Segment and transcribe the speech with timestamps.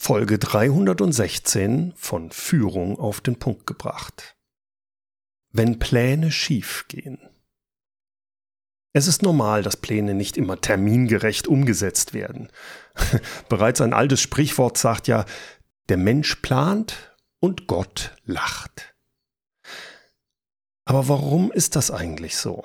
[0.00, 4.36] Folge 316 von Führung auf den Punkt gebracht.
[5.50, 7.18] Wenn Pläne schiefgehen.
[8.92, 12.48] Es ist normal, dass Pläne nicht immer termingerecht umgesetzt werden.
[13.48, 15.24] Bereits ein altes Sprichwort sagt ja,
[15.88, 18.94] der Mensch plant und Gott lacht.
[20.84, 22.64] Aber warum ist das eigentlich so?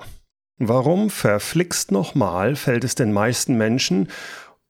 [0.56, 4.08] Warum verflixt nochmal fällt es den meisten Menschen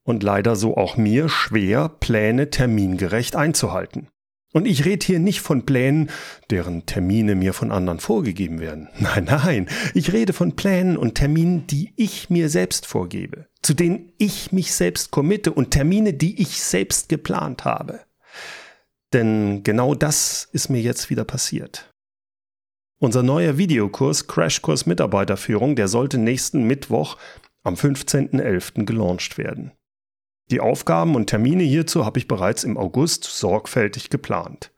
[0.05, 4.09] und leider so auch mir schwer, Pläne termingerecht einzuhalten.
[4.53, 6.11] Und ich rede hier nicht von Plänen,
[6.49, 8.89] deren Termine mir von anderen vorgegeben werden.
[9.01, 14.13] Nein, nein, ich rede von Plänen und Terminen, die ich mir selbst vorgebe, zu denen
[14.17, 18.01] ich mich selbst committe und Termine, die ich selbst geplant habe.
[19.13, 21.91] Denn genau das ist mir jetzt wieder passiert.
[23.01, 27.17] Unser neuer Videokurs Crashkurs Mitarbeiterführung, der sollte nächsten Mittwoch
[27.65, 28.85] am 15.11.
[28.85, 29.73] gelauncht werden.
[30.51, 34.71] Die Aufgaben und Termine hierzu habe ich bereits im August sorgfältig geplant.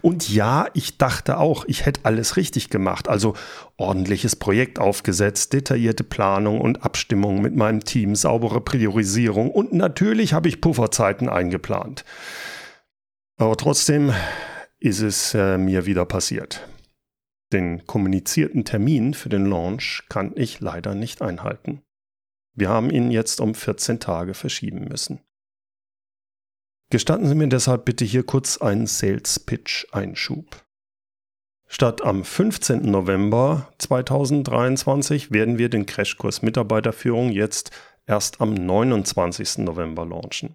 [0.00, 3.34] Und ja, ich dachte auch, ich hätte alles richtig gemacht, also
[3.76, 10.48] ordentliches Projekt aufgesetzt, detaillierte Planung und Abstimmung mit meinem Team, saubere Priorisierung und natürlich habe
[10.48, 12.04] ich Pufferzeiten eingeplant.
[13.38, 14.12] Aber trotzdem
[14.78, 16.66] ist es äh, mir wieder passiert.
[17.52, 21.82] Den kommunizierten Termin für den Launch kann ich leider nicht einhalten.
[22.54, 25.20] Wir haben ihn jetzt um 14 Tage verschieben müssen.
[26.90, 30.62] Gestatten Sie mir deshalb bitte hier kurz einen Sales Pitch Einschub.
[31.66, 32.90] Statt am 15.
[32.90, 37.70] November 2023 werden wir den Crashkurs Mitarbeiterführung jetzt
[38.06, 39.58] erst am 29.
[39.58, 40.54] November launchen.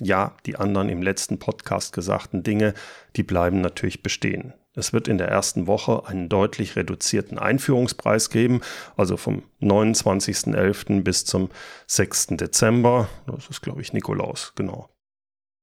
[0.00, 2.72] Ja, die anderen im letzten Podcast gesagten Dinge,
[3.16, 4.54] die bleiben natürlich bestehen.
[4.78, 8.60] Es wird in der ersten Woche einen deutlich reduzierten Einführungspreis geben,
[8.94, 11.02] also vom 29.11.
[11.02, 11.48] bis zum
[11.86, 12.36] 6.
[12.36, 13.08] Dezember.
[13.26, 14.90] Das ist, glaube ich, Nikolaus, genau.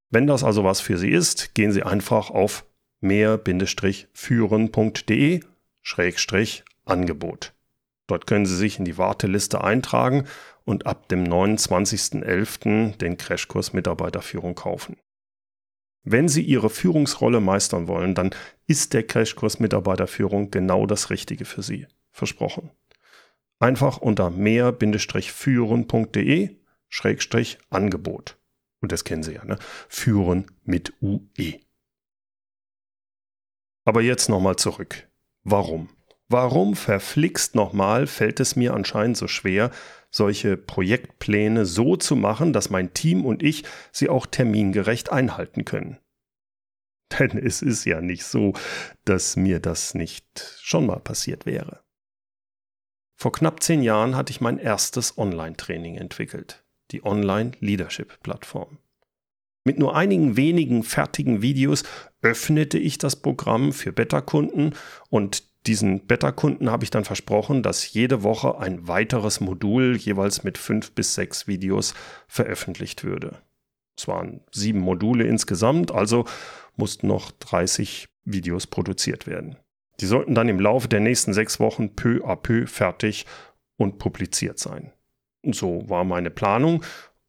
[0.09, 2.65] Wenn das also was für Sie ist, gehen Sie einfach auf
[3.01, 5.41] mehr-führen.de
[6.85, 7.53] Angebot.
[8.07, 10.25] Dort können Sie sich in die Warteliste eintragen
[10.65, 12.97] und ab dem 29.11.
[12.97, 14.97] den Crashkurs Mitarbeiterführung kaufen.
[16.03, 18.31] Wenn Sie Ihre Führungsrolle meistern wollen, dann
[18.67, 21.87] ist der Crashkurs Mitarbeiterführung genau das Richtige für Sie.
[22.11, 22.69] Versprochen.
[23.59, 26.57] Einfach unter mehr-führen.de
[26.89, 28.37] Schrägstrich Angebot.
[28.81, 29.57] Und das kennen Sie ja, ne?
[29.87, 31.59] Führen mit UE.
[33.85, 35.07] Aber jetzt nochmal zurück.
[35.43, 35.89] Warum?
[36.27, 39.71] Warum verflixt nochmal fällt es mir anscheinend so schwer,
[40.09, 45.99] solche Projektpläne so zu machen, dass mein Team und ich sie auch termingerecht einhalten können.
[47.19, 48.53] Denn es ist ja nicht so,
[49.05, 51.81] dass mir das nicht schon mal passiert wäre.
[53.15, 58.79] Vor knapp zehn Jahren hatte ich mein erstes Online-Training entwickelt, die Online-Leadership-Plattform.
[59.65, 61.83] Mit nur einigen wenigen fertigen Videos
[62.21, 64.73] öffnete ich das Programm für Beta-Kunden
[65.09, 70.57] und diesen Beta-Kunden habe ich dann versprochen, dass jede Woche ein weiteres Modul jeweils mit
[70.57, 71.93] fünf bis sechs Videos
[72.27, 73.41] veröffentlicht würde.
[73.97, 76.25] Es waren sieben Module insgesamt, also
[76.75, 79.57] mussten noch 30 Videos produziert werden.
[79.99, 83.25] Die sollten dann im Laufe der nächsten sechs Wochen peu à peu fertig
[83.77, 84.91] und publiziert sein.
[85.45, 86.83] So war meine Planung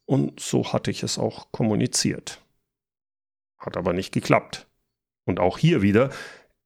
[0.06, 2.40] und so hatte ich es auch kommuniziert.
[3.58, 4.66] Hat aber nicht geklappt.
[5.26, 6.10] Und auch hier wieder,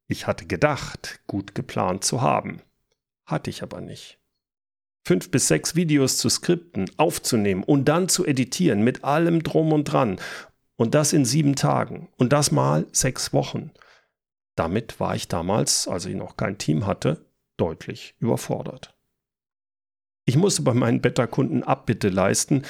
[0.08, 2.60] ich hatte gedacht, gut geplant zu haben.
[3.24, 4.18] Hatte ich aber nicht.
[5.06, 9.84] Fünf bis sechs Videos zu skripten, aufzunehmen und dann zu editieren mit allem drum und
[9.84, 10.20] dran.
[10.78, 12.08] Und das in sieben Tagen.
[12.16, 13.72] Und das mal sechs Wochen.
[14.54, 18.96] Damit war ich damals, als ich noch kein Team hatte, deutlich überfordert.
[20.24, 22.62] Ich musste bei meinen Beta-Kunden Abbitte leisten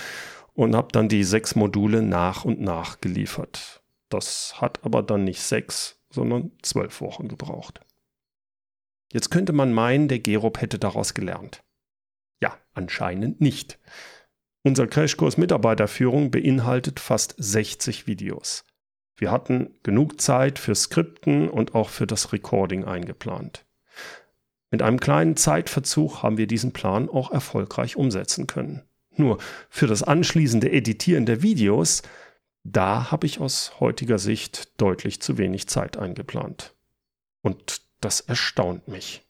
[0.54, 3.82] und habe dann die sechs Module nach und nach geliefert.
[4.08, 7.80] Das hat aber dann nicht sechs, sondern zwölf Wochen gebraucht.
[9.12, 11.62] Jetzt könnte man meinen, der Gerob hätte daraus gelernt.
[12.40, 13.78] Ja, anscheinend nicht.
[14.68, 18.66] Unser Crashkurs Mitarbeiterführung beinhaltet fast 60 Videos.
[19.16, 23.64] Wir hatten genug Zeit für Skripten und auch für das Recording eingeplant.
[24.70, 28.82] Mit einem kleinen Zeitverzug haben wir diesen Plan auch erfolgreich umsetzen können.
[29.16, 29.38] Nur
[29.70, 32.02] für das anschließende Editieren der Videos
[32.62, 36.74] da habe ich aus heutiger Sicht deutlich zu wenig Zeit eingeplant.
[37.40, 39.24] Und das erstaunt mich.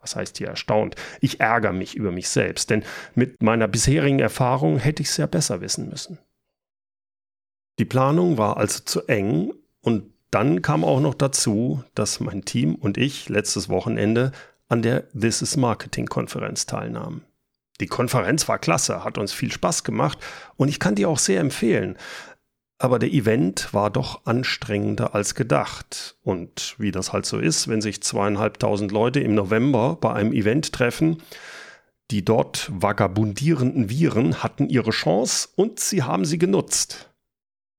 [0.00, 0.96] Was heißt hier erstaunt?
[1.20, 2.84] Ich ärgere mich über mich selbst, denn
[3.14, 6.18] mit meiner bisherigen Erfahrung hätte ich es ja besser wissen müssen.
[7.78, 12.74] Die Planung war also zu eng und dann kam auch noch dazu, dass mein Team
[12.74, 14.32] und ich letztes Wochenende
[14.68, 17.24] an der This is Marketing Konferenz teilnahmen.
[17.80, 20.18] Die Konferenz war klasse, hat uns viel Spaß gemacht
[20.56, 21.96] und ich kann die auch sehr empfehlen.
[22.78, 26.16] Aber der Event war doch anstrengender als gedacht.
[26.22, 30.72] Und wie das halt so ist, wenn sich zweieinhalbtausend Leute im November bei einem Event
[30.72, 31.20] treffen,
[32.10, 37.10] die dort vagabundierenden Viren hatten ihre Chance und sie haben sie genutzt.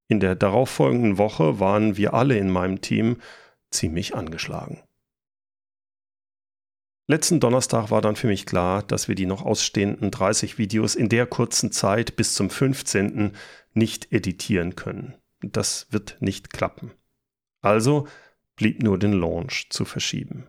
[0.07, 3.17] In der darauffolgenden Woche waren wir alle in meinem Team
[3.71, 4.81] ziemlich angeschlagen.
[7.09, 11.09] Letzten Donnerstag war dann für mich klar, dass wir die noch ausstehenden 30 Videos in
[11.09, 13.35] der kurzen Zeit bis zum 15.
[13.73, 15.15] nicht editieren können.
[15.41, 16.91] Das wird nicht klappen.
[17.61, 18.07] Also
[18.55, 20.45] blieb nur den Launch zu verschieben.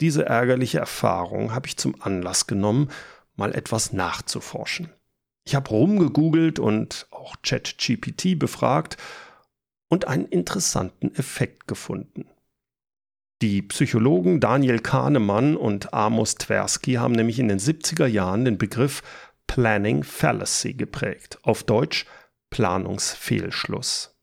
[0.00, 2.90] Diese ärgerliche Erfahrung habe ich zum Anlass genommen,
[3.36, 4.88] mal etwas nachzuforschen.
[5.44, 8.96] Ich habe rumgegoogelt und auch ChatGPT befragt
[9.88, 12.24] und einen interessanten Effekt gefunden.
[13.40, 19.02] Die Psychologen Daniel Kahnemann und Amos Tversky haben nämlich in den 70er Jahren den Begriff
[19.46, 22.04] Planning Fallacy geprägt, auf Deutsch
[22.50, 24.16] Planungsfehlschluss.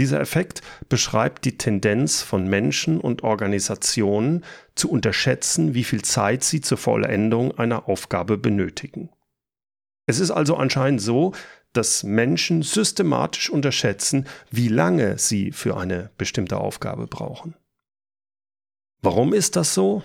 [0.00, 4.44] Dieser Effekt beschreibt die Tendenz von Menschen und Organisationen
[4.74, 9.08] zu unterschätzen, wie viel Zeit sie zur Vollendung einer Aufgabe benötigen.
[10.06, 11.32] Es ist also anscheinend so,
[11.72, 17.54] dass Menschen systematisch unterschätzen, wie lange sie für eine bestimmte Aufgabe brauchen.
[19.02, 20.02] Warum ist das so?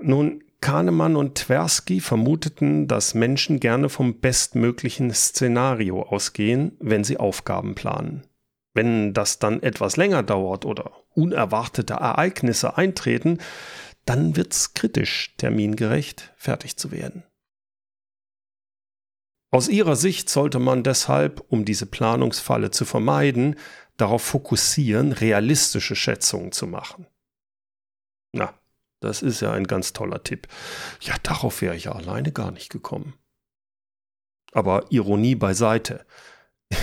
[0.00, 7.74] Nun, Kahnemann und Tversky vermuteten, dass Menschen gerne vom bestmöglichen Szenario ausgehen, wenn sie Aufgaben
[7.74, 8.26] planen.
[8.74, 13.38] Wenn das dann etwas länger dauert oder unerwartete Ereignisse eintreten,
[14.04, 17.24] dann wird es kritisch, termingerecht fertig zu werden.
[19.50, 23.56] Aus ihrer Sicht sollte man deshalb, um diese Planungsfalle zu vermeiden,
[23.96, 27.06] darauf fokussieren, realistische Schätzungen zu machen.
[28.32, 28.54] Na,
[29.00, 30.48] das ist ja ein ganz toller Tipp.
[31.00, 33.14] Ja, darauf wäre ich ja alleine gar nicht gekommen.
[34.52, 36.06] Aber Ironie beiseite.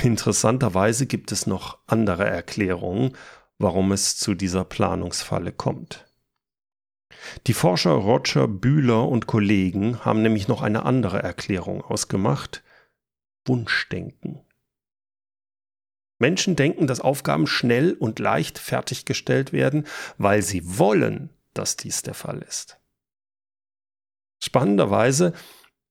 [0.03, 3.15] Interessanterweise gibt es noch andere Erklärungen,
[3.57, 6.05] warum es zu dieser Planungsfalle kommt.
[7.47, 12.63] Die Forscher Roger Bühler und Kollegen haben nämlich noch eine andere Erklärung ausgemacht.
[13.47, 14.41] Wunschdenken.
[16.17, 19.85] Menschen denken, dass Aufgaben schnell und leicht fertiggestellt werden,
[20.17, 22.79] weil sie wollen, dass dies der Fall ist.
[24.43, 25.33] Spannenderweise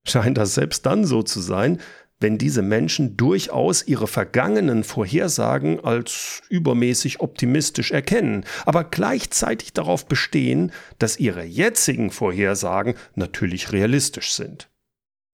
[0.06, 1.80] scheint das selbst dann so zu sein,
[2.20, 10.72] wenn diese Menschen durchaus ihre vergangenen Vorhersagen als übermäßig optimistisch erkennen, aber gleichzeitig darauf bestehen,
[10.98, 14.70] dass ihre jetzigen Vorhersagen natürlich realistisch sind.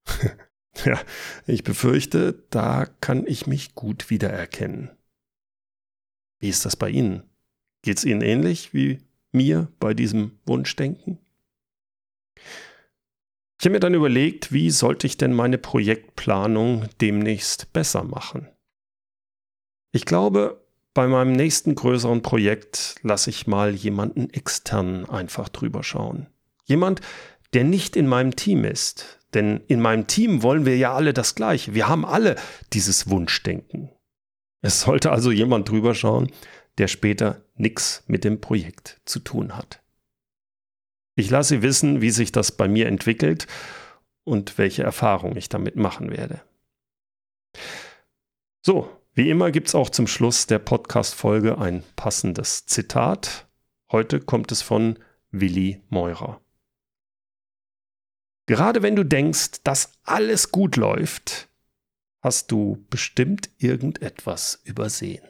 [0.85, 0.99] ja,
[1.47, 4.91] ich befürchte, da kann ich mich gut wiedererkennen.
[6.41, 7.23] Wie ist das bei Ihnen?
[7.83, 8.99] Geht's Ihnen ähnlich wie
[9.33, 11.19] mir bei diesem Wunschdenken?
[12.37, 18.49] Ich habe mir dann überlegt, wie sollte ich denn meine Projektplanung demnächst besser machen?
[19.93, 26.27] Ich glaube, bei meinem nächsten größeren Projekt lasse ich mal jemanden externen einfach drüber schauen.
[26.65, 27.01] Jemand,
[27.53, 29.19] der nicht in meinem Team ist.
[29.35, 31.75] Denn in meinem Team wollen wir ja alle das Gleiche.
[31.75, 32.37] Wir haben alle
[32.73, 33.91] dieses Wunschdenken.
[34.63, 36.31] Es sollte also jemand drüber schauen,
[36.81, 39.83] der später nichts mit dem Projekt zu tun hat.
[41.15, 43.47] Ich lasse Sie wissen, wie sich das bei mir entwickelt
[44.25, 46.41] und welche Erfahrungen ich damit machen werde.
[48.63, 53.47] So, wie immer gibt es auch zum Schluss der Podcast-Folge ein passendes Zitat.
[53.93, 54.99] Heute kommt es von
[55.31, 56.41] Willi Meurer.
[58.47, 61.51] Gerade wenn du denkst, dass alles gut läuft,
[62.23, 65.30] hast du bestimmt irgendetwas übersehen.